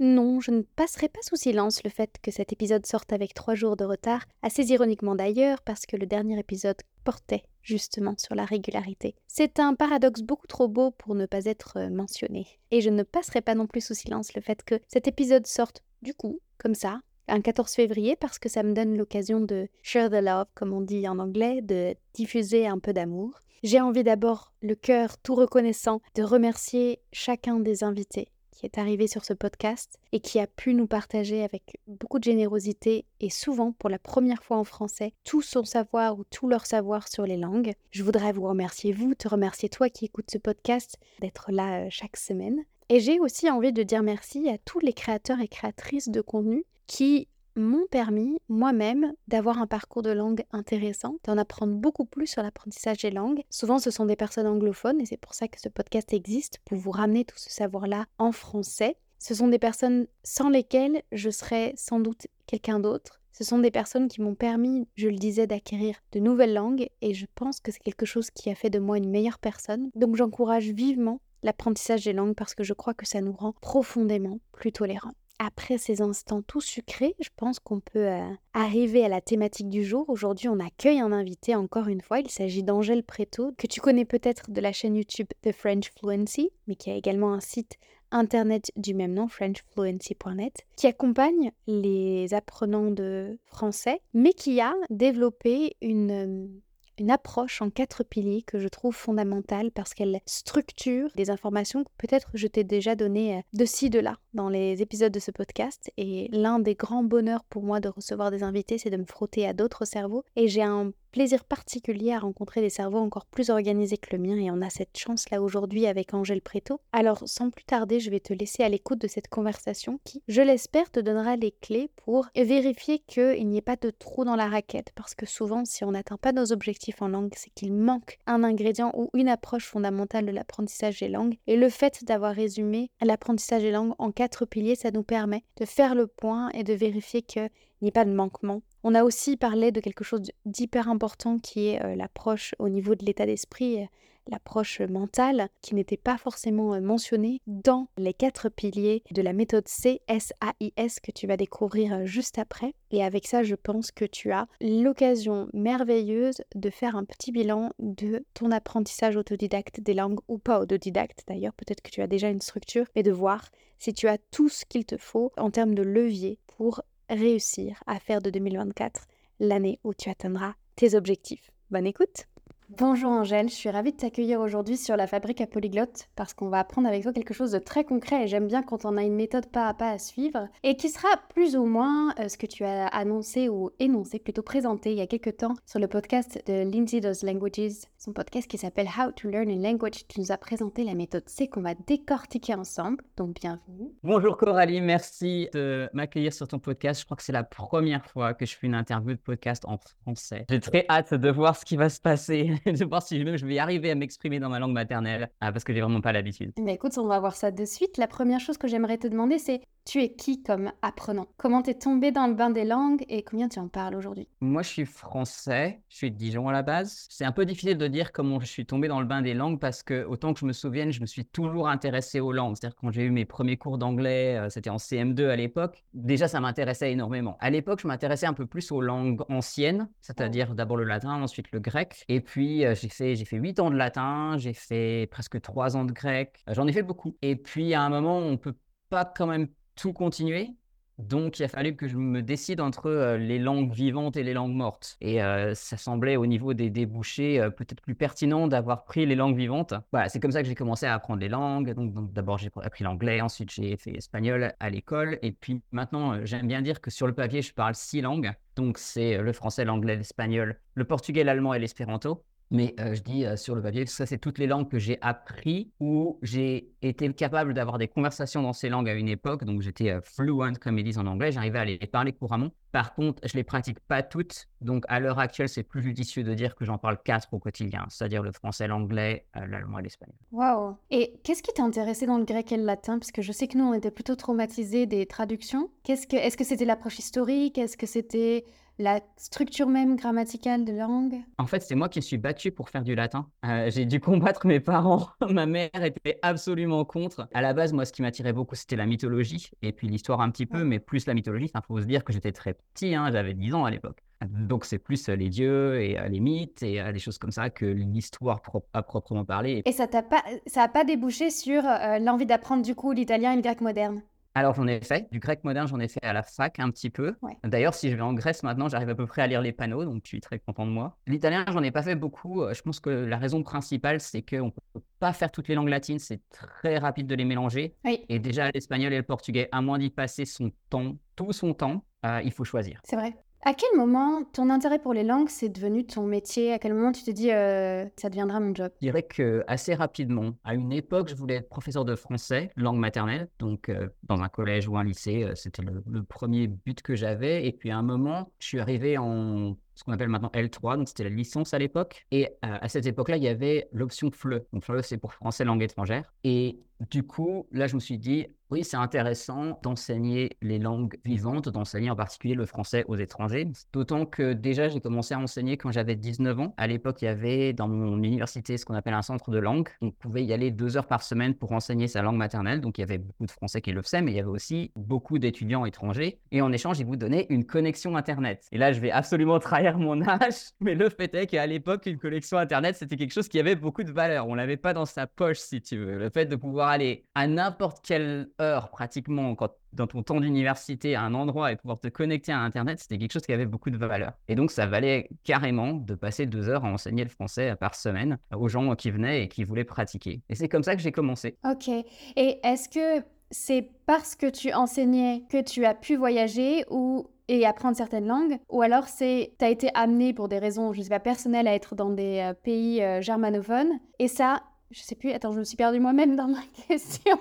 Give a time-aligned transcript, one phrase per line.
[0.00, 3.54] Non, je ne passerai pas sous silence le fait que cet épisode sorte avec trois
[3.54, 8.44] jours de retard, assez ironiquement d'ailleurs parce que le dernier épisode portait justement sur la
[8.44, 9.14] régularité.
[9.28, 12.46] C'est un paradoxe beaucoup trop beau pour ne pas être euh, mentionné.
[12.72, 15.84] Et je ne passerai pas non plus sous silence le fait que cet épisode sorte
[16.02, 20.10] du coup, comme ça, un 14 février parce que ça me donne l'occasion de share
[20.10, 23.40] the love, comme on dit en anglais, de diffuser un peu d'amour.
[23.62, 29.06] J'ai envie d'abord, le cœur tout reconnaissant, de remercier chacun des invités qui est arrivé
[29.06, 33.72] sur ce podcast et qui a pu nous partager avec beaucoup de générosité et souvent
[33.72, 37.36] pour la première fois en français tout son savoir ou tout leur savoir sur les
[37.36, 37.74] langues.
[37.90, 41.88] Je voudrais vous remercier vous, te remercier toi qui écoutes ce podcast d'être là euh,
[41.90, 42.64] chaque semaine.
[42.88, 46.64] Et j'ai aussi envie de dire merci à tous les créateurs et créatrices de contenu
[46.86, 52.42] qui m'ont permis moi-même d'avoir un parcours de langue intéressant, d'en apprendre beaucoup plus sur
[52.42, 53.42] l'apprentissage des langues.
[53.50, 56.78] Souvent, ce sont des personnes anglophones et c'est pour ça que ce podcast existe, pour
[56.78, 58.96] vous ramener tout ce savoir-là en français.
[59.18, 63.20] Ce sont des personnes sans lesquelles je serais sans doute quelqu'un d'autre.
[63.32, 67.14] Ce sont des personnes qui m'ont permis, je le disais, d'acquérir de nouvelles langues et
[67.14, 69.90] je pense que c'est quelque chose qui a fait de moi une meilleure personne.
[69.96, 74.38] Donc j'encourage vivement l'apprentissage des langues parce que je crois que ça nous rend profondément
[74.52, 75.14] plus tolérants.
[75.38, 79.84] Après ces instants tout sucrés, je pense qu'on peut euh, arriver à la thématique du
[79.84, 80.04] jour.
[80.08, 82.20] Aujourd'hui, on accueille un invité encore une fois.
[82.20, 86.50] Il s'agit d'Angèle Préto, que tu connais peut-être de la chaîne YouTube The French Fluency,
[86.66, 87.78] mais qui a également un site
[88.12, 95.76] internet du même nom, frenchfluency.net, qui accompagne les apprenants de français, mais qui a développé
[95.82, 96.60] une
[96.98, 101.90] une approche en quatre piliers que je trouve fondamentale parce qu'elle structure des informations que
[101.98, 105.30] peut-être je t'ai déjà données euh, de ci, de là dans les épisodes de ce
[105.30, 105.90] podcast.
[105.96, 109.46] Et l'un des grands bonheurs pour moi de recevoir des invités, c'est de me frotter
[109.46, 110.24] à d'autres cerveaux.
[110.36, 114.36] Et j'ai un plaisir particulier à rencontrer des cerveaux encore plus organisés que le mien
[114.36, 116.80] et on a cette chance là aujourd'hui avec Angèle Préto.
[116.90, 120.42] Alors sans plus tarder, je vais te laisser à l'écoute de cette conversation qui, je
[120.42, 124.48] l'espère, te donnera les clés pour vérifier qu'il n'y ait pas de trou dans la
[124.48, 128.18] raquette parce que souvent si on n'atteint pas nos objectifs en langue, c'est qu'il manque
[128.26, 132.90] un ingrédient ou une approche fondamentale de l'apprentissage des langues et le fait d'avoir résumé
[133.00, 136.74] l'apprentissage des langues en quatre piliers, ça nous permet de faire le point et de
[136.74, 137.50] vérifier qu'il
[137.82, 141.68] n'y ait pas de manquement on a aussi parlé de quelque chose d'hyper important qui
[141.68, 143.86] est euh, l'approche au niveau de l'état d'esprit, euh,
[144.28, 149.64] l'approche mentale qui n'était pas forcément euh, mentionnée dans les quatre piliers de la méthode
[149.64, 152.74] CSAIS que tu vas découvrir juste après.
[152.90, 157.70] Et avec ça, je pense que tu as l'occasion merveilleuse de faire un petit bilan
[157.78, 162.28] de ton apprentissage autodidacte des langues ou pas autodidacte d'ailleurs, peut-être que tu as déjà
[162.28, 165.74] une structure, mais de voir si tu as tout ce qu'il te faut en termes
[165.74, 169.06] de levier pour réussir à faire de 2024
[169.40, 171.50] l'année où tu atteindras tes objectifs.
[171.70, 172.26] Bonne écoute
[172.70, 176.48] Bonjour Angèle, je suis ravie de t'accueillir aujourd'hui sur la fabrique à polyglotte parce qu'on
[176.48, 179.02] va apprendre avec toi quelque chose de très concret et j'aime bien quand on a
[179.02, 182.38] une méthode pas à pas à suivre et qui sera plus ou moins euh, ce
[182.38, 185.88] que tu as annoncé ou énoncé, plutôt présenté il y a quelques temps sur le
[185.88, 190.06] podcast de Lindsay Does Languages, son podcast qui s'appelle How to Learn a Language.
[190.08, 193.92] Tu nous as présenté la méthode C qu'on va décortiquer ensemble, donc bienvenue.
[194.02, 197.00] Bonjour Coralie, merci de m'accueillir sur ton podcast.
[197.00, 199.76] Je crois que c'est la première fois que je fais une interview de podcast en
[199.76, 200.46] français.
[200.48, 203.46] J'ai très hâte de voir ce qui va se passer de voir si même je
[203.46, 206.52] vais arriver à m'exprimer dans ma langue maternelle, ah, parce que j'ai vraiment pas l'habitude.
[206.58, 207.98] Mais écoute, on va voir ça de suite.
[207.98, 211.26] La première chose que j'aimerais te demander, c'est tu es qui comme apprenant?
[211.36, 214.28] Comment t'es tombé dans le bain des langues et combien tu en parles aujourd'hui?
[214.40, 217.06] Moi, je suis français, je suis de Dijon à la base.
[217.10, 219.60] C'est un peu difficile de dire comment je suis tombé dans le bain des langues
[219.60, 222.56] parce que, autant que je me souvienne, je me suis toujours intéressé aux langues.
[222.56, 226.28] C'est-à-dire, quand j'ai eu mes premiers cours d'anglais, euh, c'était en CM2 à l'époque, déjà
[226.28, 227.36] ça m'intéressait énormément.
[227.40, 231.52] À l'époque, je m'intéressais un peu plus aux langues anciennes, c'est-à-dire d'abord le latin, ensuite
[231.52, 232.04] le grec.
[232.08, 235.76] Et puis, euh, j'ai fait, j'ai fait 8 ans de latin, j'ai fait presque 3
[235.76, 236.42] ans de grec.
[236.48, 237.16] Euh, j'en ai fait beaucoup.
[237.22, 238.56] Et puis, à un moment, on peut
[238.88, 240.50] pas quand même tout continuer.
[240.98, 244.32] Donc, il a fallu que je me décide entre euh, les langues vivantes et les
[244.32, 244.96] langues mortes.
[245.00, 245.18] Et
[245.54, 249.74] ça semblait, au niveau des débouchés, peut-être plus pertinent d'avoir pris les langues vivantes.
[249.92, 251.74] Voilà, c'est comme ça que j'ai commencé à apprendre les langues.
[251.74, 255.18] Donc, d'abord, j'ai appris l'anglais, ensuite, j'ai fait espagnol à l'école.
[255.22, 258.32] Et puis maintenant, j'aime bien dire que sur le papier, je parle six langues.
[258.54, 262.24] Donc, c'est le français, l'anglais, l'espagnol, le portugais, l'allemand et l'espéranto.
[262.54, 266.18] Mais je dis sur le papier, ça, c'est toutes les langues que j'ai appris ou
[266.22, 269.44] j'ai été capable d'avoir des conversations dans ces langues à une époque.
[269.44, 271.32] Donc, j'étais fluent, comme ils disent en anglais.
[271.32, 272.50] J'arrivais à les parler couramment.
[272.70, 274.46] Par contre, je les pratique pas toutes.
[274.60, 277.86] Donc, à l'heure actuelle, c'est plus judicieux de dire que j'en parle quatre au quotidien,
[277.88, 280.16] c'est-à-dire le français, l'anglais, l'allemand et l'espagnol.
[280.32, 282.98] Waouh Et qu'est-ce qui t'a intéressé dans le grec et le latin?
[282.98, 285.70] Parce que je sais que nous, on était plutôt traumatisés des traductions.
[285.88, 287.58] Est-ce que c'était l'approche historique?
[287.58, 288.44] Est-ce que c'était
[288.78, 291.22] la structure même grammaticale de la langue?
[291.38, 293.28] En fait, c'est moi qui suis battu pour faire du latin.
[293.44, 295.08] Euh, j'ai dû combattre mes parents.
[295.30, 297.28] Ma mère était absolument contre.
[297.32, 300.30] À la base, moi, ce qui m'attirait beaucoup, c'était la mythologie et puis l'histoire un
[300.30, 301.50] petit peu, mais plus la mythologie.
[301.54, 303.98] Il faut se dire que j'étais très petit, hein, j'avais 10 ans à l'époque.
[304.26, 307.50] Donc c'est plus euh, les dieux et euh, les mythes et des choses comme ça
[307.50, 308.40] que l'histoire
[308.72, 309.62] à proprement parler.
[309.66, 311.62] Et ça n'a pas, ça pas débouché sur
[312.00, 314.02] l'envie d'apprendre du coup l'italien et le grec moderne?
[314.36, 315.06] Alors, j'en ai fait.
[315.12, 317.14] Du grec moderne, j'en ai fait à la fac un petit peu.
[317.44, 319.84] D'ailleurs, si je vais en Grèce maintenant, j'arrive à peu près à lire les panneaux,
[319.84, 320.96] donc je suis très content de moi.
[321.06, 322.42] L'italien, j'en ai pas fait beaucoup.
[322.42, 325.54] Euh, je pense que la raison principale, c'est qu'on ne peut pas faire toutes les
[325.54, 326.00] langues latines.
[326.00, 327.76] C'est très rapide de les mélanger.
[328.08, 331.84] Et déjà, l'espagnol et le portugais, à moins d'y passer son temps, tout son temps,
[332.04, 332.80] euh, il faut choisir.
[332.84, 333.16] C'est vrai.
[333.46, 336.54] À quel moment ton intérêt pour les langues c'est devenu ton métier?
[336.54, 338.72] À quel moment tu te dis euh, ça deviendra mon job?
[338.80, 340.32] Je dirais que assez rapidement.
[340.44, 344.30] À une époque, je voulais être professeur de français, langue maternelle, donc euh, dans un
[344.30, 347.46] collège ou un lycée, euh, c'était le, le, premier but que j'avais.
[347.46, 350.88] Et puis à un moment, je suis arrivé en ce qu'on appelle maintenant L3, donc
[350.88, 352.06] c'était la licence à l'époque.
[352.12, 354.46] Et à cette époque-là, il y avait l'option FLE.
[354.52, 356.14] Donc FLE, c'est pour français langue étrangère.
[356.22, 361.48] Et du coup, là, je me suis dit, oui, c'est intéressant d'enseigner les langues vivantes,
[361.48, 363.48] d'enseigner en particulier le français aux étrangers.
[363.72, 366.54] D'autant que déjà, j'ai commencé à enseigner quand j'avais 19 ans.
[366.56, 369.70] À l'époque, il y avait dans mon université ce qu'on appelle un centre de langue.
[369.80, 372.60] On pouvait y aller deux heures par semaine pour enseigner sa langue maternelle.
[372.60, 374.70] Donc, il y avait beaucoup de Français qui le faisaient, mais il y avait aussi
[374.76, 376.20] beaucoup d'étudiants étrangers.
[376.30, 378.46] Et en échange, ils vous donnaient une connexion Internet.
[378.52, 381.98] Et là, je vais absolument trahir mon âge, mais le fait est qu'à l'époque, une
[381.98, 384.28] connexion Internet, c'était quelque chose qui avait beaucoup de valeur.
[384.28, 385.98] On l'avait pas dans sa poche, si tu veux.
[385.98, 388.28] Le fait de pouvoir aller à n'importe quelle
[388.70, 392.78] pratiquement, quand, dans ton temps d'université, à un endroit et pouvoir te connecter à Internet,
[392.80, 394.12] c'était quelque chose qui avait beaucoup de valeur.
[394.28, 398.18] Et donc, ça valait carrément de passer deux heures à enseigner le français par semaine
[398.34, 400.22] aux gens qui venaient et qui voulaient pratiquer.
[400.28, 401.36] Et c'est comme ça que j'ai commencé.
[401.44, 401.68] Ok.
[401.68, 407.46] Et est-ce que c'est parce que tu enseignais que tu as pu voyager ou et
[407.46, 410.88] apprendre certaines langues, ou alors c'est tu as été amené pour des raisons, je sais
[410.88, 414.42] pas, personnelles à être dans des euh, pays euh, germanophones, et ça,
[414.74, 417.16] je sais plus, attends, je me suis perdue moi-même dans ma question.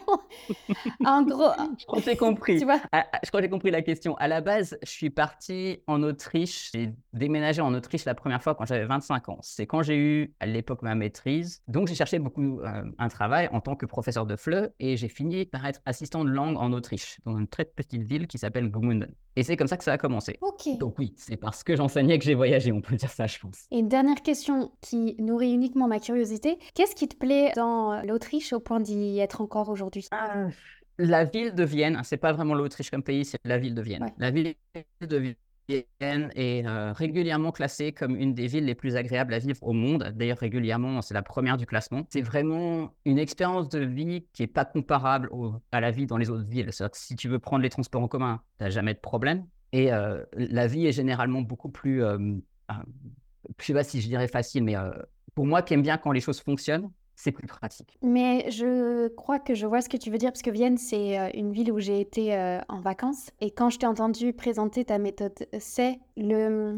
[1.06, 1.52] en gros.
[1.78, 2.58] je crois que j'ai compris.
[2.58, 2.82] Tu vois?
[2.92, 4.16] Ah, ah, je crois que j'ai compris la question.
[4.16, 6.72] À la base, je suis parti en Autriche.
[6.74, 9.38] J'ai déménagé en Autriche la première fois quand j'avais 25 ans.
[9.42, 11.62] C'est quand j'ai eu à l'époque ma maîtrise.
[11.68, 15.10] Donc, j'ai cherché beaucoup euh, un travail en tant que professeur de FLE et j'ai
[15.10, 18.72] fini par être assistant de langue en Autriche, dans une très petite ville qui s'appelle
[18.72, 19.14] Gmunden.
[19.36, 20.38] Et c'est comme ça que ça a commencé.
[20.80, 23.66] Donc, oui, c'est parce que j'enseignais que j'ai voyagé, on peut dire ça, je pense.
[23.72, 26.60] Et une dernière question qui nourrit uniquement ma curiosité.
[26.76, 30.08] Qu'est-ce qui te plaît dans l'Autriche au point d'y être encore aujourd'hui?
[30.12, 30.48] Ah,
[31.00, 34.12] La ville de Vienne, c'est pas vraiment l'Autriche comme pays, c'est la ville de Vienne.
[34.18, 34.54] La ville
[35.02, 35.36] de
[35.68, 39.74] Vienne est euh, régulièrement classée comme une des villes les plus agréables à vivre au
[39.74, 40.12] monde.
[40.16, 42.06] D'ailleurs, régulièrement, c'est la première du classement.
[42.10, 45.30] C'est vraiment une expérience de vie qui est pas comparable
[45.72, 46.68] à la vie dans les autres villes.
[46.68, 49.46] Que si tu veux prendre les transports en commun, tu n'as jamais de problème.
[49.72, 52.18] Et euh, la vie est généralement beaucoup plus, euh,
[52.70, 54.76] je sais pas si je dirais facile, mais
[55.34, 57.98] pour moi qui aime bien quand les choses fonctionnent, c'est plus pratique.
[58.02, 61.20] Mais je crois que je vois ce que tu veux dire, parce que Vienne, c'est
[61.20, 63.30] euh, une ville où j'ai été euh, en vacances.
[63.42, 66.78] Et quand je t'ai entendu présenter ta méthode, c'est le,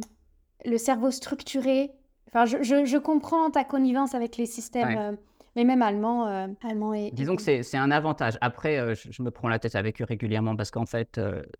[0.65, 1.91] le cerveau structuré.
[2.27, 4.97] Enfin, je, je, comprends ta connivence avec les systèmes.
[4.97, 5.15] Euh,
[5.55, 6.25] mais même allemand,
[6.63, 7.11] allemand et...
[7.11, 8.37] Disons que c'est un avantage.
[8.41, 11.17] Après, je, me prends la tête avec eux régulièrement parce qu'en fait,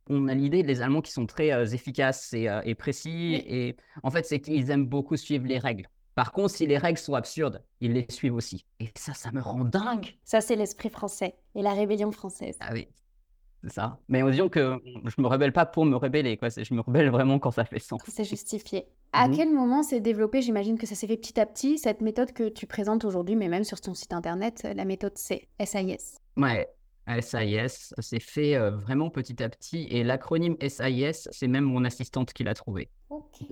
[0.10, 3.42] on a l'idée des Allemands qui sont très efficaces et, et précis.
[3.48, 5.88] Et en fait, c'est qu'ils aiment beaucoup suivre les règles.
[6.16, 8.66] Par contre, si les règles sont absurdes, ils les suivent aussi.
[8.80, 10.16] Et ça, ça me rend dingue.
[10.24, 12.58] Ça, c'est l'esprit français et la rébellion française.
[12.62, 12.88] Ah oui,
[13.64, 14.00] c'est ça.
[14.08, 16.48] Mais on dit que je me rebelle pas pour me rebeller, quoi.
[16.50, 18.02] Je me rebelle vraiment quand ça fait sens.
[18.08, 18.88] C'est justifié.
[19.12, 19.36] À mhm.
[19.36, 22.48] quel moment s'est développé, j'imagine que ça s'est fait petit à petit, cette méthode que
[22.48, 26.68] tu présentes aujourd'hui, mais même sur ton site internet, la méthode C, SIS Ouais,
[27.08, 27.94] SIS.
[27.96, 29.88] Ça s'est fait euh, vraiment petit à petit.
[29.90, 32.90] Et l'acronyme SIS, c'est même mon assistante qui l'a trouvé.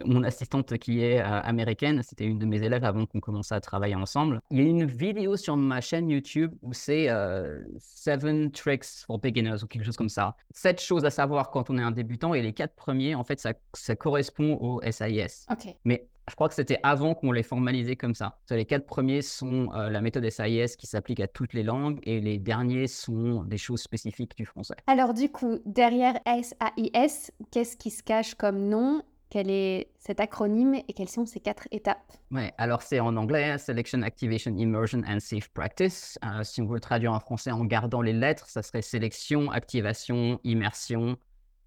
[0.05, 3.62] Mon assistante qui est euh, américaine, c'était une de mes élèves avant qu'on commence à
[3.62, 4.41] travailler ensemble.
[4.50, 9.19] Il y a une vidéo sur ma chaîne YouTube où c'est euh, Seven Tricks for
[9.19, 10.36] Beginners ou quelque chose comme ça.
[10.51, 13.39] Sept choses à savoir quand on est un débutant et les quatre premiers, en fait,
[13.39, 15.45] ça, ça correspond au SIS.
[15.86, 18.39] Mais je crois que c'était avant qu'on les formalisait comme ça.
[18.50, 22.22] Les quatre premiers sont euh, la méthode SIS qui s'applique à toutes les langues et
[22.22, 24.75] les derniers sont des choses spécifiques du français.
[24.88, 29.03] Alors du coup, derrière SAIS, qu'est-ce qui se cache comme nom?
[29.30, 32.13] Quel est cet acronyme et quelles sont ces quatre étapes?
[32.30, 36.20] Ouais, alors c'est en anglais, hein, Selection, Activation, Immersion and Safe Practice.
[36.24, 39.50] Euh, si on veut le traduire en français en gardant les lettres, ça serait sélection,
[39.50, 41.18] activation, immersion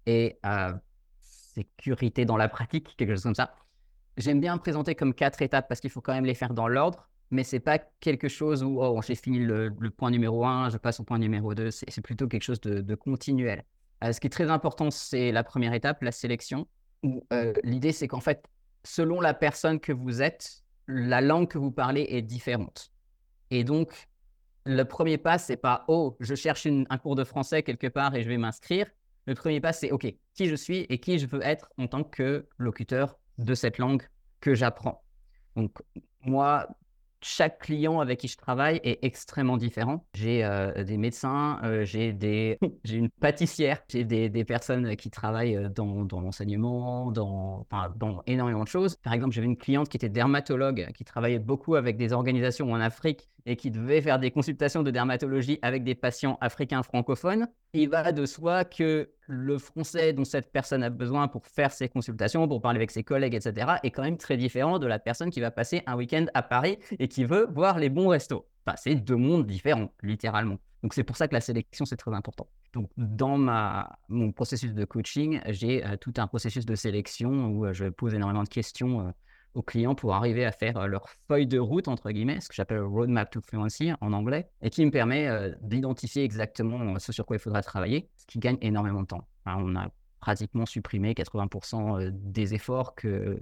[0.05, 0.71] et euh,
[1.19, 3.53] sécurité dans la pratique, quelque chose comme ça.
[4.17, 7.07] J'aime bien présenter comme quatre étapes parce qu'il faut quand même les faire dans l'ordre,
[7.29, 10.99] mais c'est pas quelque chose où oh, j'ai fini le, point numéro un, je passe
[10.99, 11.69] au point numéro deux.
[11.69, 13.63] C'est plutôt quelque chose de, continuel.
[14.03, 16.67] Euh, ce qui est très important, c'est la première étape, la sélection,
[17.03, 18.43] où euh, l'idée c'est qu'en fait,
[18.83, 22.91] selon la personne que vous êtes, la langue que vous parlez est différente.
[23.51, 24.07] Et donc,
[24.65, 28.23] le premier pas, c'est pas oh, je cherche un cours de français quelque part et
[28.23, 28.87] je vais m'inscrire.
[29.27, 32.03] Le premier pas, c'est OK, qui je suis et qui je veux être en tant
[32.03, 34.03] que locuteur de cette langue
[34.39, 35.03] que j'apprends.
[35.55, 35.71] Donc,
[36.21, 36.67] moi,
[37.21, 40.05] chaque client avec qui je travaille est extrêmement différent.
[40.13, 45.57] J'ai euh, des médecins, euh, j'ai des, j'ai une pâtissière, j'ai des, personnes qui travaillent
[45.57, 48.95] euh, dans, dans l'enseignement, dans, enfin, dans énormément de choses.
[48.97, 52.79] Par exemple, j'avais une cliente qui était dermatologue, qui travaillait beaucoup avec des organisations en
[52.79, 57.47] Afrique et qui devait faire des consultations de dermatologie avec des patients africains francophones.
[57.73, 61.89] Il va de soi que le français dont cette personne a besoin pour faire ses
[61.89, 65.29] consultations, pour parler avec ses collègues, etc., est quand même très différent de la personne
[65.29, 68.47] qui va passer un week-end à Paris et qui veut voir les bons restos.
[68.65, 70.57] Enfin, c'est deux mondes différents, littéralement.
[70.83, 72.47] Donc c'est pour ça que la sélection, c'est très important.
[72.73, 77.65] Donc dans ma, mon processus de coaching, j'ai euh, tout un processus de sélection où
[77.65, 79.07] euh, je pose énormément de questions.
[79.07, 79.11] Euh,
[79.53, 82.81] aux clients pour arriver à faire leur feuille de route, entre guillemets, ce que j'appelle
[82.81, 85.27] Roadmap to Fluency en anglais, et qui me permet
[85.61, 89.27] d'identifier exactement ce sur quoi il faudra travailler, ce qui gagne énormément de temps.
[89.47, 89.89] on a
[90.27, 93.39] pratiquement supprimé 80% des efforts que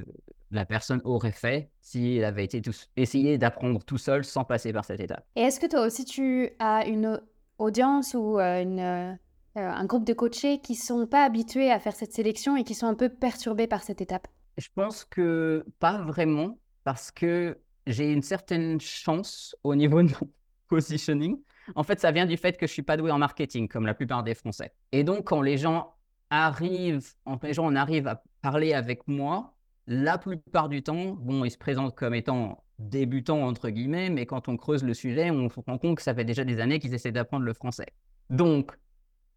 [0.52, 2.62] la personne aurait fait s'il avait été
[2.96, 5.26] essayé d'apprendre tout seul sans passer par cette étape.
[5.36, 7.20] Et est-ce que toi aussi tu as une
[7.58, 9.18] audience ou une,
[9.56, 12.86] un groupe de coachés qui sont pas habitués à faire cette sélection et qui sont
[12.86, 14.28] un peu perturbés par cette étape?
[14.60, 20.30] Je pense que pas vraiment, parce que j'ai une certaine chance au niveau de mon
[20.68, 21.42] positioning.
[21.74, 23.96] En fait, ça vient du fait que je suis pas doué en marketing, comme la
[23.96, 24.72] plupart des Français.
[24.92, 25.95] Et donc, quand les gens
[26.30, 29.54] arrivent, quand les gens arrivent à parler avec moi,
[29.88, 34.48] la plupart du temps, bon, ils se présentent comme étant débutants, entre guillemets, mais quand
[34.48, 36.94] on creuse le sujet, on se rend compte que ça fait déjà des années qu'ils
[36.94, 37.88] essaient d'apprendre le français.
[38.30, 38.72] Donc,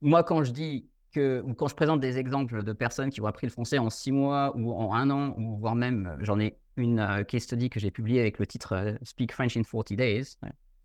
[0.00, 3.47] moi, quand je dis que quand je présente des exemples de personnes qui ont appris
[3.47, 6.59] le français en six mois ou en un an, ou voire même, euh, j'en ai
[6.76, 9.95] une euh, case study que j'ai publiée avec le titre euh, Speak French in 40
[9.95, 10.37] Days,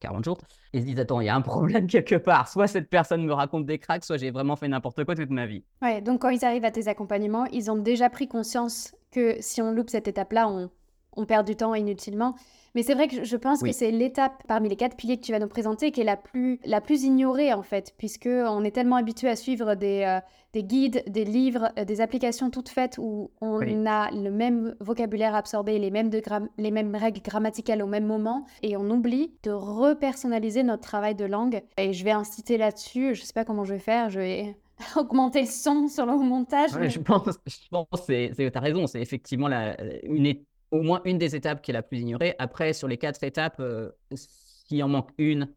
[0.04, 0.38] 40 jours,
[0.74, 2.48] ils se disent Attends, il y a un problème quelque part.
[2.48, 5.46] Soit cette personne me raconte des cracks, soit j'ai vraiment fait n'importe quoi toute ma
[5.46, 5.64] vie.
[5.82, 9.62] Ouais, donc quand ils arrivent à tes accompagnements, ils ont déjà pris conscience que si
[9.62, 10.70] on loupe cette étape-là, on,
[11.16, 12.36] on perd du temps inutilement.
[12.76, 15.32] Mais c'est vrai que je pense que c'est l'étape parmi les quatre piliers que tu
[15.32, 18.72] vas nous présenter qui est la plus, la plus ignorée en fait, puisque on est
[18.72, 20.20] tellement habitué à suivre des, euh,
[20.54, 25.36] des guides, des livres, euh, des applications toutes faites où on a le même vocabulaire
[25.36, 26.22] absorbé, les mêmes, de
[26.58, 31.26] les mêmes règles grammaticales au même moment, et on oublie de repersonnaliser notre travail de
[31.26, 31.62] langue.
[31.78, 34.58] Et je vais inciter là-dessus, je sais pas comment je vais faire, je vais
[34.96, 36.72] augmenter le son sur le montage.
[36.72, 40.36] Je pense, je pense tu as raison, c'est effectivement la, une,
[40.74, 42.34] au moins une des étapes qui est la plus ignorée.
[42.40, 45.48] Après, sur les quatre étapes, euh, s'il en manque une,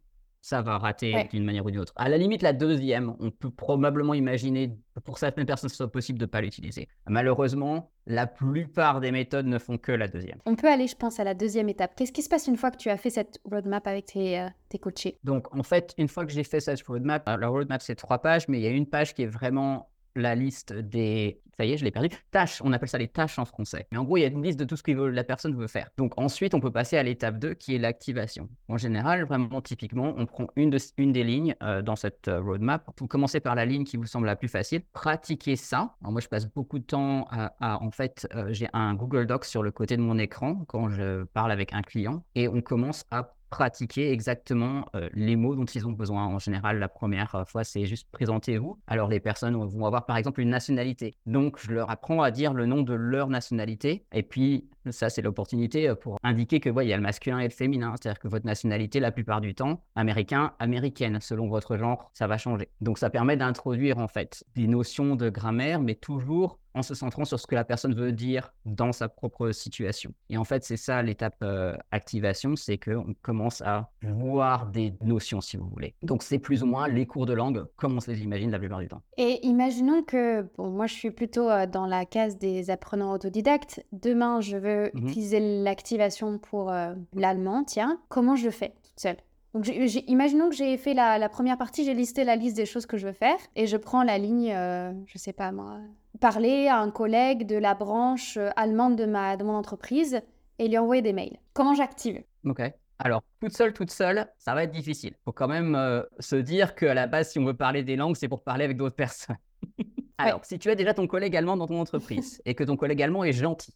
[0.43, 1.95] ça va rater d'une manière ou d'une autre.
[1.97, 6.19] À la limite, la deuxième, on peut probablement imaginer pour certaines personnes, ce soit possible
[6.19, 6.87] de ne pas l'utiliser.
[7.09, 10.39] Malheureusement, la plupart des méthodes ne font que la deuxième.
[10.45, 11.97] On peut aller, je pense, à la deuxième étape.
[11.97, 14.49] Qu'est-ce qui se passe une fois que tu as fait cette roadmap avec tes, euh,
[14.69, 15.19] tes coachés?
[15.25, 18.47] Donc, en fait, une fois que j'ai fait cette roadmap, la roadmap, c'est trois pages,
[18.47, 21.41] mais il y a une page qui est vraiment la liste des.
[21.57, 22.11] Ça y est, je l'ai perdu.
[22.31, 23.87] Tâches, on appelle ça les tâches en français.
[23.91, 25.69] Mais en gros, il y a une liste de tout ce que la personne veut
[25.69, 25.89] faire.
[25.97, 28.51] Donc ensuite, on peut passer à l'étape 2 qui est l'activation.
[28.69, 32.43] En général, vraiment typiquement, on prend une, de, une des lignes euh, dans cette euh,
[32.43, 32.87] roadmap.
[32.99, 34.83] Vous commencez par la ligne qui vous semble la plus facile.
[34.93, 35.95] Pratiquez ça.
[36.03, 37.83] moi, je passe beaucoup de temps à.
[37.83, 41.25] en fait, euh, j'ai un Google Docs sur le côté de mon écran quand je
[41.25, 45.87] parle avec un client et on commence à pratiquer exactement euh, les mots dont ils
[45.87, 46.27] ont besoin.
[46.27, 48.79] En général, la première fois, c'est juste présentez-vous.
[48.87, 51.17] Alors, les personnes vont avoir par exemple une nationalité.
[51.25, 54.05] Donc, je leur apprends à dire le nom de leur nationalité.
[54.13, 57.51] Et puis, ça, c'est l'opportunité pour indiquer que, il y a le masculin et le
[57.51, 57.95] féminin.
[57.97, 62.37] C'est-à-dire que votre nationalité, la plupart du temps, américain, américaine, selon votre genre, ça va
[62.37, 62.69] changer.
[62.83, 67.25] Donc, ça permet d'introduire, en fait, des notions de grammaire, mais toujours en se centrant
[67.25, 70.13] sur ce que la personne veut dire dans sa propre situation.
[70.29, 75.41] Et en fait, c'est ça l'étape euh, activation, c'est qu'on commence à voir des notions,
[75.41, 75.95] si vous voulez.
[76.03, 78.59] Donc, c'est plus ou moins les cours de langue comme on se les imagine la
[78.59, 79.01] plupart du temps.
[79.17, 83.85] Et imaginons que, bon, moi, je suis plutôt euh, dans la case des apprenants autodidactes.
[83.93, 88.01] Demain, je veux mmh utiliser l'activation pour euh, l'allemand, tiens.
[88.09, 89.17] Comment je fais toute seule?
[89.57, 89.69] Donc,
[90.07, 93.07] imaginons que j'ai fait la, première partie, j'ai listé la liste des choses que je
[93.07, 95.79] veux faire et je prends la ligne, je je sais pas moi,
[96.17, 100.21] parler à un collègue de la branche euh, allemande de, ma, de mon entreprise
[100.59, 101.39] et lui envoyer des mails.
[101.53, 102.23] Comment j'active?
[102.45, 102.61] Ok.
[102.99, 105.13] Alors, toute seule, toute seule, ça va être difficile.
[105.13, 107.97] Il faut quand même euh, se dire qu'à la base, si on veut parler des
[107.97, 109.37] langues, c'est pour parler avec d'autres personnes.
[110.19, 113.03] Alors, si tu as déjà ton collègue allemand dans ton entreprise et que ton collègue
[113.03, 113.75] allemand est gentil,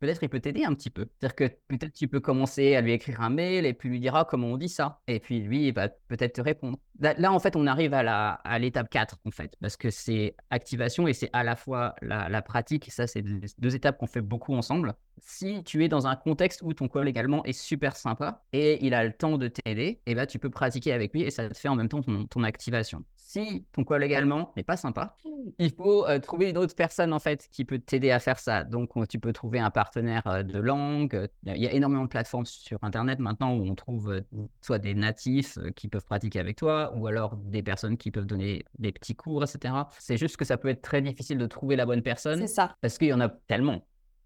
[0.00, 1.06] Peut-être il peut t'aider un petit peu.
[1.18, 4.24] C'est-à-dire que peut-être tu peux commencer à lui écrire un mail et puis lui dire
[4.28, 5.00] comment on dit ça?
[5.06, 6.78] Et puis lui, il va peut-être te répondre.
[7.00, 10.36] Là, en fait, on arrive à, la, à l'étape 4, en fait, parce que c'est
[10.50, 12.88] activation et c'est à la fois la, pratique.
[12.88, 14.94] Et ça, c'est deux, étapes qu'on fait beaucoup ensemble.
[15.18, 18.94] Si tu es dans un contexte où ton collègue allemand est super sympa et il
[18.94, 21.56] a le temps de t'aider, eh ben, tu peux pratiquer avec lui et ça te
[21.56, 25.16] fait en même temps ton, ton activation si ton collègue allemand n'est pas sympa,
[25.58, 28.62] il faut euh, trouver une autre personne en fait qui peut t'aider à faire ça.
[28.62, 31.28] Donc tu peux trouver un partenaire euh, de langue.
[31.46, 34.20] Il y a énormément de plateformes sur Internet maintenant où on trouve euh,
[34.60, 38.64] soit des natifs qui peuvent pratiquer avec toi ou alors des personnes qui peuvent donner
[38.78, 39.74] des petits cours, etc.
[39.98, 42.40] C'est juste que ça peut être très difficile de trouver la bonne personne.
[42.40, 42.76] C'est ça.
[42.82, 43.82] Parce qu'il y en a tellement.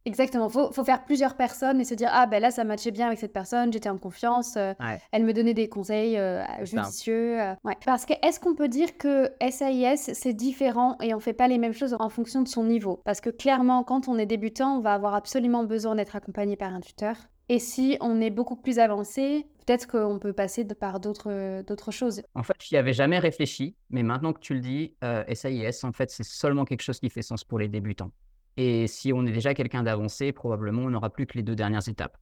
[0.06, 0.48] Exactement.
[0.48, 3.18] Faut, faut faire plusieurs personnes et se dire ah ben là ça matchait bien avec
[3.18, 4.72] cette personne, j'étais en confiance, euh,
[5.10, 7.40] elle me donnait des conseils euh, judicieux.
[7.40, 7.74] Euh, ouais.
[7.84, 11.58] Parce que est-ce qu'on peut dire que SAIS c'est différent et on fait pas les
[11.58, 13.02] mêmes choses en fonction de son niveau?
[13.04, 16.72] Parce que clairement quand on est débutant, on va avoir absolument besoin d'être accompagné par
[16.72, 17.16] un tuteur.
[17.48, 21.90] Et si on est beaucoup plus avancé, peut-être qu'on peut passer de par d'autres d'autres
[21.90, 22.22] choses.
[22.36, 25.90] En fait, je n'y avais jamais réfléchi, mais maintenant que tu le dis, SAIS en
[25.90, 28.12] fait c'est seulement quelque chose qui fait sens pour les débutants.
[28.56, 31.88] Et si on est déjà quelqu'un d'avancé, probablement on n'aura plus que les deux dernières
[31.88, 32.16] étapes,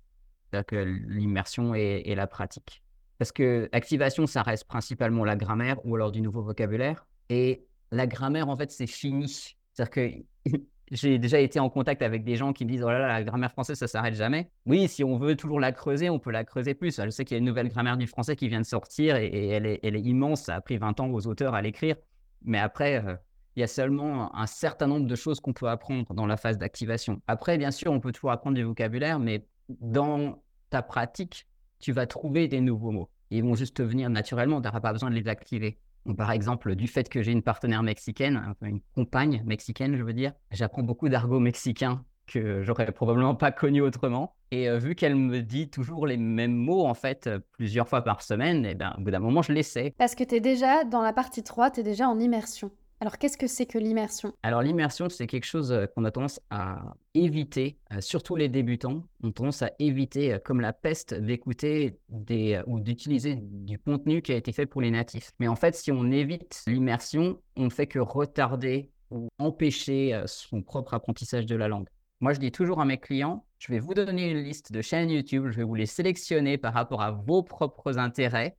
[0.50, 2.82] c'est-à-dire l'immersion et, la pratique.
[3.18, 7.06] Parce que l'activation, ça reste principalement la grammaire ou alors du nouveau vocabulaire.
[7.28, 9.54] Et la grammaire, en fait, c'est fini.
[9.72, 10.50] C'est-à-dire que
[10.90, 13.22] j'ai déjà été en contact avec des gens qui me disent Oh là là, la
[13.22, 14.50] grammaire française, ça s'arrête jamais.
[14.66, 17.00] Oui, si on veut toujours la creuser, on peut la creuser plus.
[17.00, 19.48] Je sais qu'il y a une nouvelle grammaire du français qui vient de sortir et,
[19.48, 20.42] elle, est, elle, est, immense.
[20.42, 21.94] Ça a pris 20 ans aux auteurs à l'écrire.
[22.42, 23.14] Mais après, euh,
[23.56, 26.58] il y a seulement un certain nombre de choses qu'on peut apprendre dans la phase
[26.58, 27.20] d'activation.
[27.26, 31.46] Après, bien sûr, on peut toujours apprendre du vocabulaire, mais dans ta pratique,
[31.78, 33.10] tu vas trouver des nouveaux mots.
[33.30, 35.78] Ils vont juste venir naturellement, tu n'auras pas besoin de les activer.
[36.16, 40.32] par exemple, du fait que j'ai une partenaire mexicaine, une compagne mexicaine, je veux dire,
[40.50, 44.34] j'apprends beaucoup d'argot mexicain que j'aurais probablement pas connu autrement.
[44.50, 48.02] Et euh, vu qu'elle me dit toujours les mêmes mots, en fait, euh, plusieurs fois
[48.02, 49.94] par semaine, et eh ben, au bout d'un moment, je les sais.
[49.98, 52.70] Parce que tu es déjà, dans la partie 3, tu es déjà en immersion.
[53.00, 54.32] Alors, qu'est-ce que c'est que l'immersion?
[54.42, 59.04] Alors, l'immersion, c'est quelque chose euh, qu'on a tendance à éviter, euh, surtout les débutants,
[59.22, 64.32] ont tendance à éviter, euh, comme la peste, d'écouter des, ou d'utiliser du contenu qui
[64.32, 65.32] a été fait pour les natifs.
[65.38, 70.62] Mais en fait, si on évite l'immersion, on ne fait que retarder ou empêcher son
[70.62, 71.86] propre apprentissage de la langue.
[72.20, 75.10] Moi, je dis toujours à mes clients, je vais vous donner une liste de chaînes
[75.10, 78.56] YouTube, je vais vous les sélectionner par rapport à vos propres intérêts,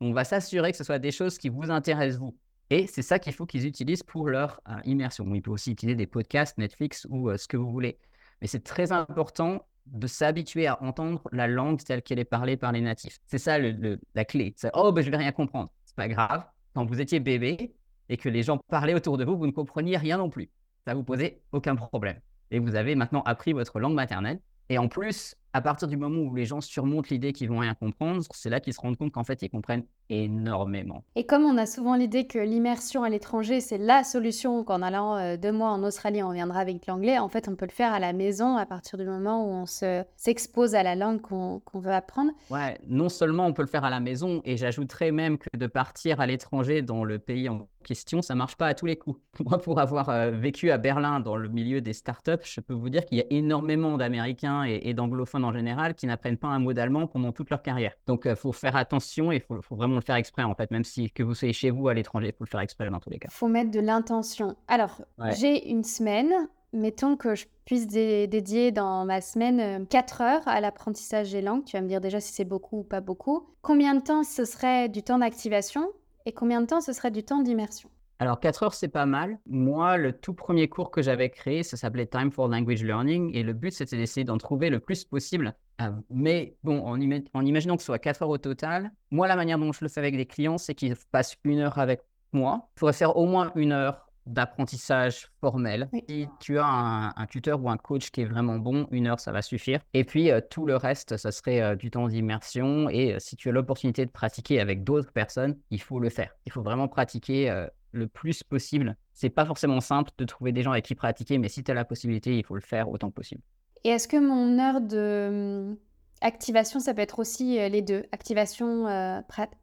[0.00, 2.36] On va s'assurer que ce soit des choses qui vous intéressent vous.
[2.70, 5.32] Et c'est ça qu'il faut qu'ils utilisent pour leur euh, immersion.
[5.34, 7.98] Ils peuvent aussi utiliser des podcasts, Netflix ou euh, ce que vous voulez.
[8.40, 12.72] Mais c'est très important de s'habituer à entendre la langue telle qu'elle est parlée par
[12.72, 13.18] les natifs.
[13.26, 14.54] C'est ça la clé.
[14.72, 15.70] oh, ben, je vais rien comprendre.
[15.84, 16.44] C'est pas grave.
[16.74, 17.74] Quand vous étiez bébé
[18.08, 20.50] et que les gens parlaient autour de vous, vous ne compreniez rien non plus.
[20.86, 22.18] Ça vous posait aucun problème.
[22.50, 24.40] Et vous avez maintenant appris votre langue maternelle.
[24.68, 27.74] Et en plus, à partir du moment où les gens surmontent l'idée qu'ils vont rien
[27.74, 31.04] comprendre, c'est là qu'ils se rendent compte qu'en fait, ils comprennent énormément.
[31.14, 35.16] Et comme on a souvent l'idée que l'immersion à l'étranger, c'est la solution, qu'en allant
[35.16, 37.92] euh, deux mois en Australie, on viendra avec l'anglais, en fait, on peut le faire
[37.92, 41.62] à la maison à partir du moment où on se, s'expose à la langue qu'on,
[41.74, 42.32] veut apprendre.
[42.50, 45.66] Ouais, non seulement on peut le faire à la maison, et j'ajouterais même que de
[45.68, 49.20] partir à l'étranger dans le pays en question, ça marche pas à tous les coups.
[49.44, 52.88] Moi, pour avoir euh, vécu à Berlin dans le milieu des startups, je peux vous
[52.88, 56.58] dire qu'il y a énormément d'Américains et, et d'anglophones en général qui n'apprennent pas un
[56.58, 57.92] mot d'allemand pendant toute leur carrière.
[58.06, 60.70] Donc, il euh, faut faire attention et il faut, vraiment le faire exprès, en fait,
[60.70, 63.00] même si que vous soyez chez vous à l'étranger, il faut le faire exprès dans
[63.00, 63.28] tous les cas.
[63.30, 64.56] Il faut mettre de l'intention.
[64.68, 65.02] Alors,
[65.38, 66.32] j'ai une semaine,
[66.72, 71.64] mettons que je puisse dédier dans ma semaine 4 euh, heures à l'apprentissage des langues.
[71.64, 73.48] Tu vas me dire déjà si c'est beaucoup ou pas beaucoup.
[73.62, 75.90] Combien de temps ce serait du temps d'activation
[76.26, 77.88] et combien de temps ce serait du temps d'immersion?
[78.20, 79.38] Alors, 4 heures, c'est pas mal.
[79.46, 83.34] Moi, le tout premier cours que j'avais créé, ça s'appelait Time for Language Learning.
[83.34, 85.54] Et le but, c'était d'essayer d'en trouver le plus possible.
[85.80, 89.58] Euh, mais bon, en, imaginant que ce soit 4 heures au total, moi, la manière
[89.58, 92.68] dont je le fais avec des clients, c'est qu'ils passent une heure avec moi.
[92.76, 95.90] Il faudrait faire au moins une heure d'apprentissage formel.
[96.08, 99.32] Si tu as un, tuteur ou un coach qui est vraiment bon, une heure, ça
[99.32, 99.80] va suffire.
[99.92, 102.88] Et puis, euh, tout le reste, ça serait euh, du temps d'immersion.
[102.88, 106.30] Et si tu as l'opportunité de pratiquer avec d'autres personnes, il faut le faire.
[106.46, 108.96] Il faut vraiment pratiquer le plus possible.
[109.12, 111.74] C'est pas forcément simple de trouver des gens avec qui pratiquer, mais si tu as
[111.74, 113.42] la possibilité, il faut le faire autant que possible.
[113.84, 115.76] Et est-ce que mon heure de hum,
[116.20, 119.20] activation, ça peut être aussi euh, les deux Activation euh,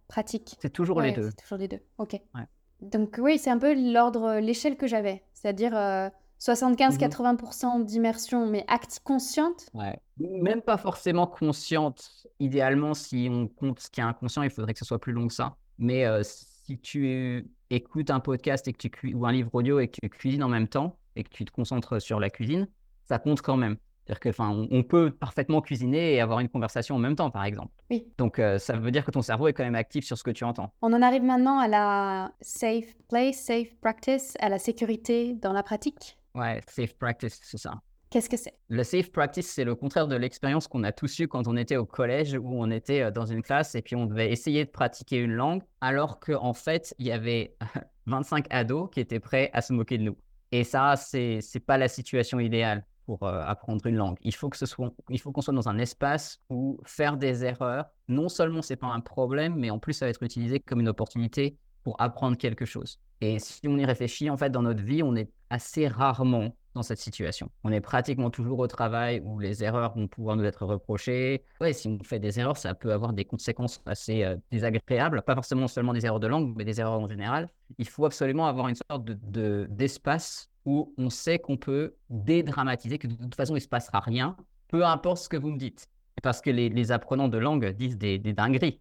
[0.08, 0.58] pratique?
[0.62, 1.30] C'est toujours les deux.
[1.30, 1.82] C'est toujours les deux.
[1.98, 2.20] Ok.
[2.82, 5.24] Donc oui, c'est un peu l'ordre, l'échelle que j'avais.
[5.34, 5.74] C'est-à-dire
[6.42, 9.68] 75-80% mmh d'immersion, mais acte consciente?
[9.76, 10.00] Ouais.
[10.18, 12.26] Même pas forcément consciente.
[12.40, 15.28] Idéalement, si on compte ce qui est inconscient, il faudrait que ce soit plus long
[15.28, 15.56] que ça.
[15.78, 19.88] Mais euh, si tu écoutes un podcast et que tu ou un livre audio et
[19.88, 22.68] que tu cuisines en même temps et que tu te concentres sur la cuisine,
[23.06, 23.78] ça compte quand même.
[24.06, 27.46] C'est-à-dire que, enfin, on, peut parfaitement cuisiner et avoir une conversation en même temps, par
[27.46, 27.72] exemple.
[27.90, 28.08] Oui.
[28.18, 30.32] Donc, euh, ça veut dire que ton cerveau est quand même actif sur ce que
[30.32, 30.74] tu entends.
[30.82, 35.62] On en arrive maintenant à la safe place, safe practice, à la sécurité dans la
[35.62, 36.18] pratique.
[36.34, 37.76] Ouais, safe practice, c'est ça.
[38.12, 38.58] Qu'est-ce que c'est?
[38.68, 41.78] Le safe practice, c'est le contraire de l'expérience qu'on a tous eu quand on était
[41.78, 44.70] au collège où on était euh, dans une classe et puis on devait essayer de
[44.70, 47.56] pratiquer une langue alors qu'en en fait, il y avait
[48.08, 50.18] 25 ados qui étaient prêts à se moquer de nous.
[50.52, 54.18] Et ça, c'est n'est pas la situation idéale pour euh, apprendre une langue.
[54.24, 54.50] Il faut
[55.10, 59.00] il qu'on soit dans un espace où faire des erreurs, non seulement c'est pas un
[59.00, 63.00] problème, mais en plus ça va être utilisé comme une opportunité pour apprendre quelque chose.
[63.22, 66.84] Et si on y réfléchit, en fait, dans notre vie, on est assez rarement dans
[66.84, 67.50] cette situation.
[67.64, 71.44] On est pratiquement toujours au travail où les erreurs vont pouvoir nous être reprochées.
[71.60, 75.36] Ouais, si on fait des erreurs, ça peut avoir des conséquences assez euh, désagréables, pas
[75.36, 77.50] forcément seulement des erreurs de langue, mais des erreurs en général.
[77.78, 83.08] Il faut absolument avoir une sorte de, d'espace où on sait qu'on peut dédramatiser, que
[83.08, 84.36] de toute façon, il ne se passera rien,
[84.68, 85.88] peu importe ce que vous me dites.
[86.22, 88.80] Parce que les, apprenants de langue disent des, des dingueries.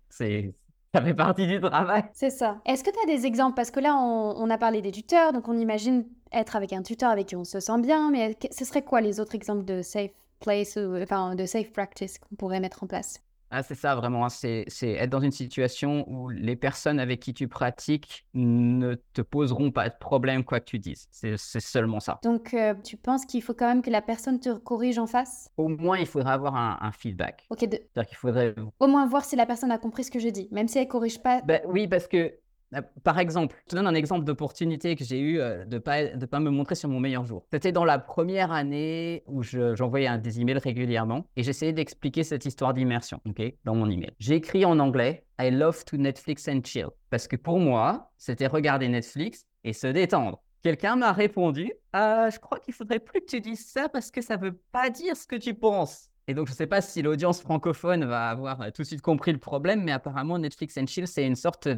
[0.94, 2.04] Ça fait partie du travail.
[2.12, 2.60] C'est ça.
[2.66, 3.54] Est-ce que tu as des exemples?
[3.54, 7.10] Parce que là, on, a parlé des tuteurs, donc on imagine être avec un tuteur
[7.10, 10.10] avec qui on se sent bien, mais ce serait quoi les autres exemples de safe
[10.40, 13.20] place ou enfin, de safe practice qu'on pourrait mettre en place?
[13.50, 14.28] Ah, c'est ça vraiment, hein.
[14.28, 19.72] c'est être dans une situation où les personnes avec qui tu pratiques ne te poseront
[19.72, 21.08] pas de problème quoi que tu dises.
[21.10, 22.20] C'est seulement ça.
[22.22, 25.50] Donc euh, tu penses qu'il faut quand même que la personne te corrige en face?
[25.56, 27.46] Au moins il faudrait avoir un, feedback.
[27.50, 27.64] Ok.
[27.68, 27.76] De...
[27.76, 28.54] C'est-à-dire qu'il faudrait...
[28.78, 30.88] Au moins voir si la personne a compris ce que je dis, même si elle
[30.88, 31.40] corrige pas.
[31.42, 32.34] Ben, oui, parce que
[33.02, 36.04] par exemple, je te donne un exemple d'opportunité que j'ai eu euh, de ne pas,
[36.04, 37.44] de pas me montrer sur mon meilleur jour.
[37.52, 42.74] C'était dans la première année où j'envoyais des emails régulièrement et j'essayais d'expliquer cette histoire
[42.74, 43.20] d'immersion
[43.64, 44.12] dans mon email.
[44.18, 48.46] J'ai écrit en anglais I love to Netflix and chill parce que pour moi, c'était
[48.46, 50.42] regarder Netflix et se détendre.
[50.62, 54.20] Quelqu'un m'a répondu euh, Je crois qu'il faudrait plus que tu dises ça parce que
[54.20, 56.09] ça ne veut pas dire ce que tu penses.
[56.28, 59.02] Et donc, je ne sais pas si l'audience francophone va avoir euh, tout de suite
[59.02, 61.68] compris le problème, mais apparemment, Netflix and Chill, c'est une sorte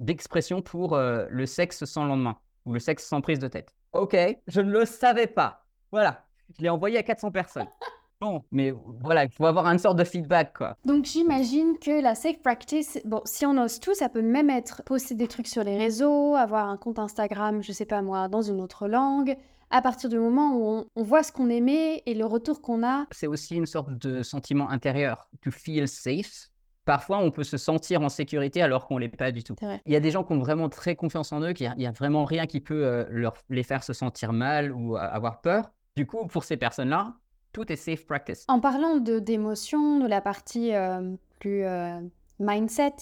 [0.00, 3.74] d'expression pour euh, le sexe sans lendemain ou le sexe sans prise de tête.
[3.92, 4.16] Ok,
[4.46, 5.64] je ne le savais pas.
[5.92, 6.24] Voilà,
[6.56, 7.68] je l'ai envoyé à 400 personnes.
[8.20, 10.76] Bon, mais voilà, il faut avoir une sorte de feedback, quoi.
[10.86, 14.82] Donc j'imagine que la safe practice, bon, si on ose tout, ça peut même être
[14.84, 18.40] poster des trucs sur les réseaux, avoir un compte Instagram, je sais pas moi, dans
[18.40, 19.36] une autre langue,
[19.74, 23.06] à partir du moment où on, voit ce qu'on aimait et le retour qu'on a.
[23.10, 25.28] C'est aussi une sorte de sentiment intérieur.
[25.42, 26.48] To feel safe.
[26.84, 29.56] Parfois, on peut se sentir en sécurité alors qu'on ne l'est pas du tout.
[29.84, 31.90] Il y a des gens qui ont vraiment très confiance en eux, qu'il n'y a,
[31.90, 35.72] vraiment rien qui peut euh, leur, les faire se sentir mal ou avoir peur.
[35.96, 37.14] Du coup, pour ces personnes-là,
[37.52, 38.44] tout est safe practice.
[38.46, 42.00] En parlant d'émotions, de, la partie euh, plus euh,
[42.38, 42.94] mindset,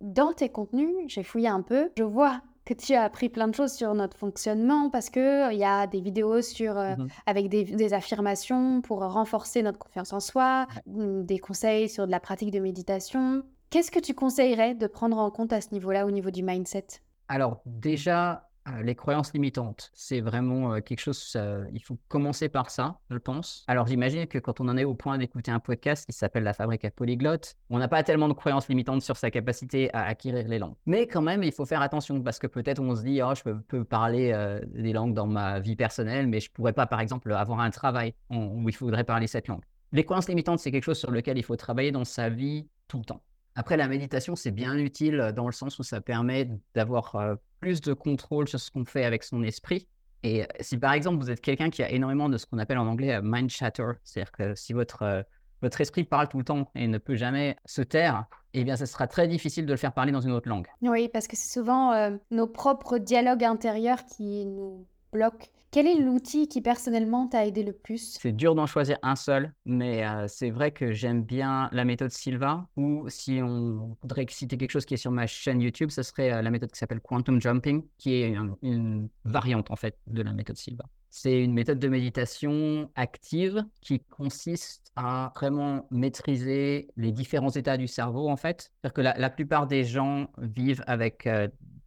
[0.00, 3.54] dans tes contenus, j'ai fouillé un peu, je vois que tu as appris plein de
[3.54, 7.48] choses sur notre fonctionnement parce qu'il il y a des vidéos sur, euh, mmh avec
[7.48, 12.58] des, affirmations pour renforcer notre confiance en soi, des conseils sur de la pratique de
[12.60, 13.42] méditation.
[13.70, 16.86] Qu'est-ce que tu conseillerais de prendre en compte à ce niveau-là, au niveau du mindset?
[17.28, 18.48] Alors déjà,
[18.82, 21.36] les croyances limitantes, c'est vraiment quelque chose,
[21.72, 23.64] il faut commencer par ça, je pense.
[23.66, 26.54] Alors j'imagine que quand on en est au point d'écouter un podcast qui s'appelle La
[26.54, 30.48] Fabrique à Polyglotte, on n'a pas tellement de croyances limitantes sur sa capacité à acquérir
[30.48, 30.76] les langues.
[30.86, 33.42] Mais quand même, il faut faire attention parce que peut-être on se dit, oh, je
[33.42, 34.32] peux, parler
[34.68, 38.14] des langues dans ma vie personnelle, mais je pourrais pas, par exemple, avoir un travail
[38.30, 39.62] où il faudrait parler cette langue.
[39.92, 42.98] Les croyances limitantes, c'est quelque chose sur lequel il faut travailler dans sa vie tout
[42.98, 43.22] le temps.
[43.56, 47.16] Après, la méditation, c'est bien utile dans le sens où ça permet d'avoir
[47.60, 49.88] plus de contrôle sur ce qu'on fait avec son esprit
[50.22, 52.86] Et si par exemple vous êtes quelqu'un qui a énormément de ce qu'on appelle en
[52.86, 55.24] anglais mind chatter, c'est-à-dire que si votre,
[55.62, 58.86] votre esprit parle tout le temps et ne peut jamais se taire, eh bien, ce
[58.86, 60.66] sera très difficile de le faire parler dans une autre langue.
[60.82, 66.46] Oui, parce que c'est souvent nos propres dialogues intérieurs qui nous bloquent quel est l'outil
[66.46, 68.16] qui personnellement t'a aidé le plus?
[68.20, 72.68] C'est dur d'en choisir un seul, mais c'est vrai que j'aime bien la méthode Silva,
[72.76, 76.40] ou si on voudrait citer quelque chose qui est sur ma chaîne YouTube, ce serait
[76.40, 80.56] la méthode qui s'appelle Quantum Jumping, qui est une, variante en fait de la méthode
[80.56, 80.84] Silva.
[81.10, 87.88] C'est une méthode de méditation active qui consiste à vraiment maîtriser les différents états du
[87.88, 88.70] cerveau en fait.
[88.80, 91.26] C'est-à-dire que la, plupart des gens vivent avec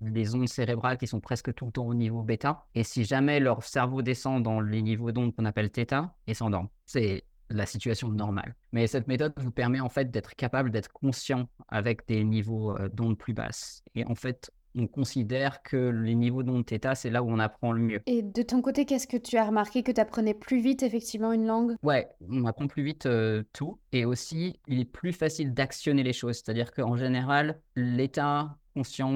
[0.02, 2.66] les ondes cérébrales qui sont presque tout le temps au niveau bêta.
[2.76, 6.70] Et si jamais leur cerveau descend dans les niveaux d'ondes qu'on appelle θ, ils s'endorment.
[6.86, 8.56] C'est la situation normale.
[8.72, 12.90] Mais cette méthode vous permet en fait d'être capable d'être conscient avec des niveaux euh,
[12.90, 13.84] d'ondes plus basses.
[13.96, 17.72] Et en fait, on considère que les niveaux d'ondes θ, c'est là où on apprend
[17.72, 18.02] le mieux.
[18.06, 21.32] Et de ton côté, qu'est-ce que tu as remarqué que tu apprenais plus vite effectivement
[21.32, 21.76] une langue?
[21.84, 23.80] Ouais, on apprend plus vite euh, tout.
[23.92, 26.36] Et aussi, il est plus facile d'actionner les choses.
[26.36, 28.58] C'est-à-dire qu'en général, l'état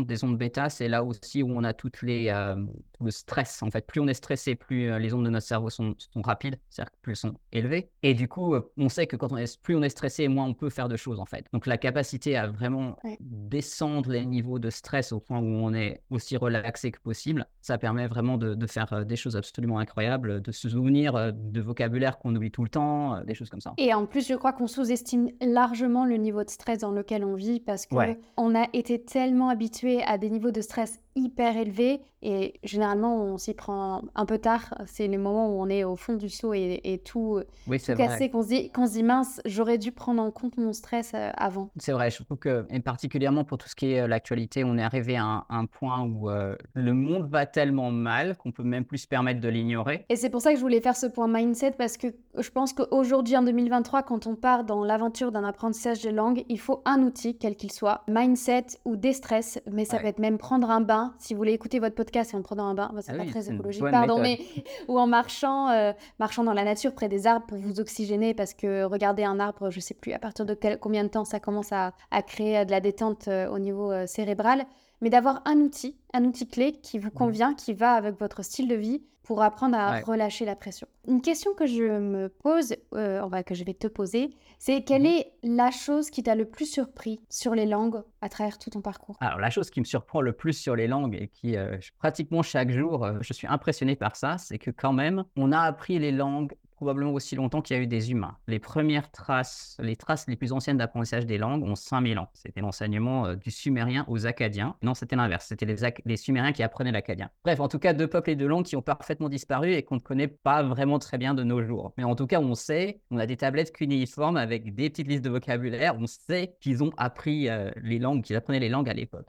[0.07, 2.55] des ondes bêta, c'est là aussi où on a toutes les, euh,
[3.03, 3.61] le stress.
[3.63, 6.21] En fait, plus on est stressé, plus euh, les ondes de notre cerveau sont, sont
[6.21, 7.89] rapides, c'est-à-dire plus elles sont élevées.
[8.03, 10.45] Et du coup, euh, on sait que quand on est, plus on est stressé, moins
[10.45, 11.45] on peut faire de choses en fait.
[11.53, 16.01] Donc la capacité à vraiment descendre les niveaux de stress au point où on est
[16.09, 20.51] aussi relaxé que possible, ça permet vraiment de, de faire des choses absolument incroyables, de
[20.51, 23.73] se souvenir de vocabulaire qu'on oublie tout le temps, des choses comme ça.
[23.77, 27.35] Et en plus, je crois qu'on sous-estime largement le niveau de stress dans lequel on
[27.35, 27.95] vit parce que
[28.37, 33.37] on a été tellement habitué à des niveaux de stress hyper élevés et généralement on
[33.37, 34.75] s'y prend un peu tard.
[34.85, 38.43] C'est les moments où on est au fond du seau et, tout, oui, cassé qu'on
[38.43, 41.69] se, dit, se dit mince, j'aurais dû prendre en compte mon stress euh, avant.
[41.77, 44.77] C'est vrai, je trouve que, et particulièrement pour tout ce qui est euh, l'actualité, on
[44.77, 48.85] est arrivé à un, point où euh, le monde va tellement mal qu'on peut même
[48.85, 50.05] plus se permettre de l'ignorer.
[50.09, 52.73] Et c'est pour ça que je voulais faire ce point mindset parce que je pense
[52.73, 57.01] qu'aujourd'hui en 2023, quand on part dans l'aventure d'un apprentissage de langue, il faut un
[57.01, 61.00] outil, quel qu'il soit, mindset ou déstress, mais ça peut être même prendre un bain
[61.19, 63.49] si vous voulez écouter votre podcast et en prenant un bain, c'est ah pas très
[63.49, 64.39] écologique, pardon, mais
[64.87, 68.53] ou en marchant, euh, marchant dans la nature près des arbres pour vous oxygéner, parce
[68.53, 71.71] que regarder un arbre, je sais plus à partir de combien de temps ça commence
[71.71, 71.93] à,
[72.27, 74.65] créer euh, de la détente euh, au niveau cérébral,
[75.01, 78.67] mais d'avoir un outil, un outil clé qui vous convient, qui va avec votre style
[78.67, 80.87] de vie pour apprendre à relâcher la pression.
[81.07, 85.07] Une question que je me pose, euh, que je vais te poser, c'est quelle mhm.
[85.07, 88.81] est la chose qui t'a le plus surpris sur les langues à travers tout ton
[88.81, 89.15] parcours?
[89.21, 92.41] Alors la chose qui me surprend le plus sur les langues et qui euh, pratiquement
[92.41, 95.97] chaque jour, euh, je suis impressionné par ça, c'est que quand même, on a appris
[95.97, 98.35] les langues probablement aussi longtemps qu'il y a eu des humains.
[98.47, 102.27] Les premières traces, les traces les plus anciennes d'apprentissage des langues ont 5000 ans.
[102.33, 104.75] C'était l'enseignement euh, du sumérien aux Acadiens.
[104.81, 105.45] Non, c'était l'inverse.
[105.47, 107.29] C'était les, Sumériens qui apprenaient l'acadien.
[107.43, 109.95] Bref, en tout cas, deux peuples et deux langues qui ont parfaitement disparu et qu'on
[109.95, 111.93] ne connaît pas vraiment très bien de nos jours.
[111.97, 115.23] Mais en tout cas, on sait, on a des tablettes cunéiformes avec des petites listes
[115.23, 115.95] de vocabulaire.
[115.99, 119.27] On sait qu'ils ont appris euh, les langues, qu'ils apprenaient les langues à l'époque.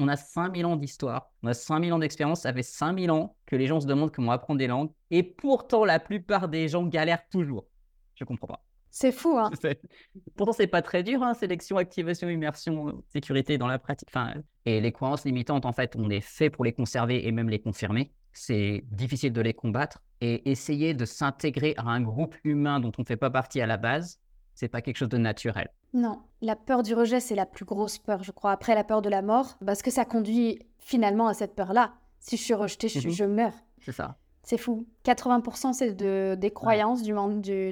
[0.00, 1.30] On a 5000 ans d'histoire.
[1.42, 2.42] On a 5000 ans d'expérience.
[2.42, 4.90] Ça fait 5000 ans que les gens se demandent comment apprendre des langues.
[5.10, 7.66] Et pourtant, la plupart des gens galèrent toujours.
[8.14, 8.64] Je comprends pas.
[8.90, 9.50] C'est fou, hein
[10.36, 14.08] Pourtant, c'est pas très dur, hein, sélection, activation, immersion, sécurité dans la pratique.
[14.10, 17.48] Enfin, et les croyances limitantes, en fait, on est fait pour les conserver et même
[17.48, 18.12] les confirmer.
[18.32, 20.02] C'est difficile de les combattre.
[20.20, 23.66] Et essayer de s'intégrer à un groupe humain dont on ne fait pas partie à
[23.66, 24.20] la base,
[24.54, 25.68] c'est pas quelque chose de naturel.
[25.94, 29.02] Non, la peur du rejet, c'est la plus grosse peur, je crois, après la peur
[29.02, 31.94] de la mort, parce que ça conduit finalement à cette peur-là.
[32.20, 33.14] Si je suis rejeté, je, mhm.
[33.14, 33.54] je meurs.
[33.80, 34.16] C'est ça.
[34.42, 34.86] C'est fou.
[35.04, 37.12] 80% c'est de, des croyances, du,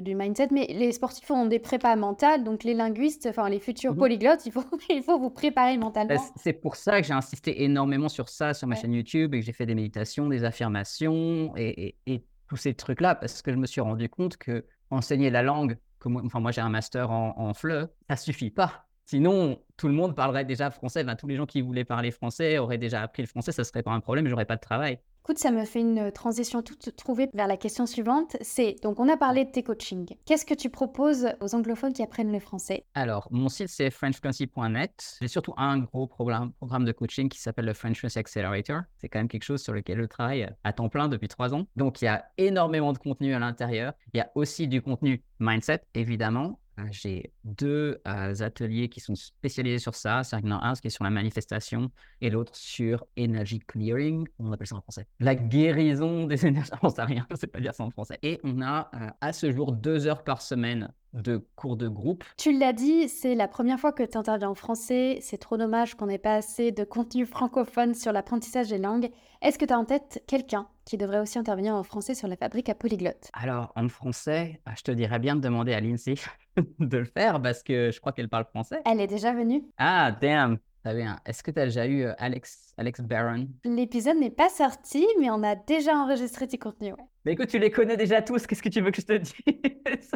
[0.01, 0.49] du, mindset.
[0.51, 3.99] Mais les sportifs ont des prépas mentales, donc les linguistes, enfin les futurs mhm.
[3.99, 6.15] polyglottes, il faut, il faut vous préparer mentalement.
[6.15, 9.39] Bah, c'est pour ça que j'ai insisté énormément sur ça sur ma chaîne YouTube et
[9.39, 13.57] que j'ai fait des méditations, des affirmations et, et, tous ces trucs-là, parce que je
[13.57, 17.89] me suis rendu compte que enseigner la langue, enfin moi j'ai un master en, FLE,
[18.09, 18.85] ça suffit pas.
[19.05, 21.05] Sinon, tout le monde parlerait déjà français.
[21.15, 23.91] tous les gens qui voulaient parler français auraient déjà appris le français, ça serait pas
[23.91, 24.99] un problème, j'aurais pas de travail.
[25.27, 28.37] Écoute, ça me fait une transition toute trouvée vers la question suivante.
[28.39, 30.15] C'est, donc on a parlé de tes coachings.
[30.23, 32.85] Qu'est-ce que tu proposes aux anglophones qui apprennent le français?
[32.93, 35.17] Alors, mon site c'est frenchfluency.net.
[35.19, 38.83] J'ai surtout un gros programme, de coaching qui s'appelle le French Accelerator.
[38.95, 41.67] C'est quand même quelque chose sur lequel je travaille à temps plein depuis trois ans.
[41.75, 43.91] Donc, il y a énormément de contenu à l'intérieur.
[44.13, 46.57] Il y a aussi du contenu mindset, évidemment.
[46.79, 50.23] Euh, j'ai deux euh, ateliers qui sont spécialisés sur ça.
[50.23, 54.27] C'est un qui est sur la manifestation et l'autre sur energy clearing.
[54.39, 55.07] On appelle ça en français.
[55.19, 56.71] La guérison des énergies.
[56.81, 58.19] On sait rien, je sais pas dire ça en français.
[58.21, 62.23] Et on a euh, à ce jour deux heures par semaine de cours de groupe.
[62.37, 65.19] Tu l'as dit, c'est la première fois que tu interviens en français.
[65.21, 69.09] C'est trop dommage qu'on n'ait pas assez de contenu francophone sur l'apprentissage des langues.
[69.41, 72.37] Est-ce que tu as en tête quelqu'un qui devrait aussi intervenir en français sur la
[72.37, 73.29] fabrique à polyglotte?
[73.33, 76.15] Alors, en français, bah, je te dirais bien de demander à Lindsay
[76.79, 78.81] de le faire parce que je crois qu'elle parle français.
[78.85, 80.57] Elle est déjà venue Ah, damn
[80.93, 81.19] bien.
[81.25, 83.47] Est-ce que tu as déjà eu euh, Alex, Alex Barron?
[83.63, 86.93] L'épisode n'est pas sorti, mais on a déjà enregistré tes contenus.
[86.93, 87.05] Ouais.
[87.25, 88.47] Mais écoute, tu les connais déjà tous.
[88.47, 90.11] Qu'est-ce que tu veux que je te dise?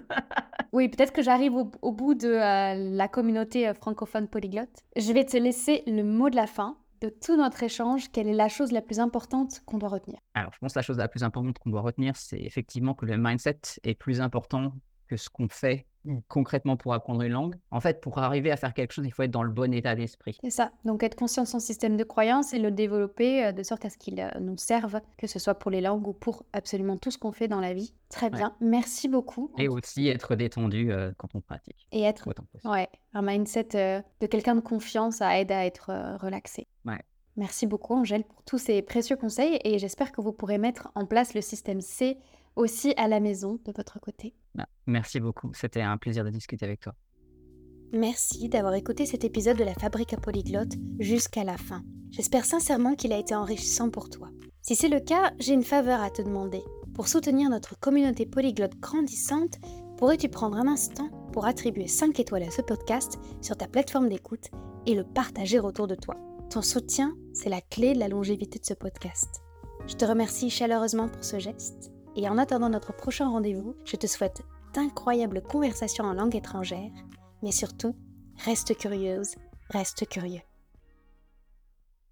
[0.73, 4.83] Oui, peut-être que j'arrive au, bout de euh, la communauté euh, francophone polyglotte.
[4.95, 8.11] Je vais te laisser le mot de la fin de tout notre échange.
[8.11, 10.19] Quelle est la chose la plus importante qu'on doit retenir?
[10.33, 13.05] Alors, je pense que la chose la plus importante qu'on doit retenir, c'est effectivement que
[13.05, 14.71] le mindset est plus important
[15.11, 15.85] que ce qu'on fait
[16.29, 17.55] concrètement pour apprendre une langue.
[17.69, 19.93] En fait, pour arriver à faire quelque chose, il faut être dans le bon état
[19.93, 20.37] d'esprit.
[20.41, 20.71] C'est ça.
[20.85, 23.89] Donc être conscient de son système de croyance et le développer euh, de sorte à
[23.89, 27.11] ce qu'il euh, nous serve, que ce soit pour les langues ou pour absolument tout
[27.11, 27.93] ce qu'on fait dans la vie.
[28.09, 28.55] Très bien.
[28.61, 29.51] Merci beaucoup.
[29.57, 31.87] Et aussi être détendu euh, quand on pratique.
[31.91, 32.27] Et être
[32.65, 36.67] ouais, un mindset de quelqu'un de confiance ça aide à être relaxé.
[36.85, 37.01] Ouais.
[37.35, 41.05] Merci beaucoup Angèle pour tous ces précieux conseils et j'espère que vous pourrez mettre en
[41.05, 42.17] place le système C
[42.55, 44.33] aussi à la maison de votre côté.
[44.55, 46.93] Bah, merci beaucoup, c'était un plaisir de discuter avec toi.
[47.93, 51.83] Merci d'avoir écouté cet épisode de la Fabrique à Polyglotte jusqu'à la fin.
[52.09, 54.29] J'espère sincèrement qu'il a été enrichissant pour toi.
[54.61, 56.61] Si c'est le cas, j'ai une faveur à te demander.
[56.93, 59.57] Pour soutenir notre communauté polyglotte grandissante,
[59.97, 64.49] pourrais-tu prendre un instant pour attribuer 5 étoiles à ce podcast sur ta plateforme d'écoute
[64.85, 66.15] et le partager autour de toi?
[66.49, 69.41] Ton soutien, c'est la clé de la longévité de ce podcast.
[69.87, 74.07] Je te remercie chaleureusement pour ce geste et en attendant notre prochain rendez-vous, je te
[74.07, 74.41] souhaite
[74.73, 76.91] d'incroyables conversations en langue étrangère,
[77.41, 77.95] mais surtout,
[78.45, 79.35] reste curieuse,
[79.69, 80.41] reste curieux.